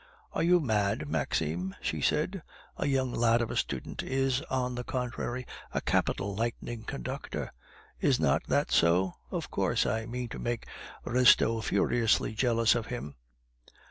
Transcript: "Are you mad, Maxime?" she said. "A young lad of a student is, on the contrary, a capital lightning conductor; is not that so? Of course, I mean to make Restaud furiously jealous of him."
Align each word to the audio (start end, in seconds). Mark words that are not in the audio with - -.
"Are 0.33 0.41
you 0.41 0.59
mad, 0.59 1.07
Maxime?" 1.07 1.75
she 1.79 2.01
said. 2.01 2.41
"A 2.75 2.87
young 2.87 3.13
lad 3.13 3.39
of 3.39 3.51
a 3.51 3.55
student 3.55 4.01
is, 4.01 4.41
on 4.49 4.73
the 4.73 4.83
contrary, 4.83 5.45
a 5.75 5.79
capital 5.79 6.33
lightning 6.35 6.85
conductor; 6.85 7.51
is 7.99 8.19
not 8.19 8.41
that 8.47 8.71
so? 8.71 9.13
Of 9.29 9.51
course, 9.51 9.85
I 9.85 10.07
mean 10.07 10.29
to 10.29 10.39
make 10.39 10.65
Restaud 11.05 11.61
furiously 11.65 12.33
jealous 12.33 12.73
of 12.73 12.87
him." 12.87 13.13